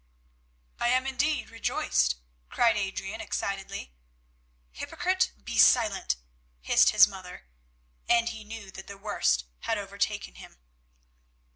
[0.79, 2.15] "I am indeed rejoiced,"
[2.49, 3.93] cried Adrian excitedly.
[4.71, 6.15] "Hypocrite, be silent,"
[6.59, 7.45] hissed his mother,
[8.09, 10.57] and he knew that the worst had overtaken him.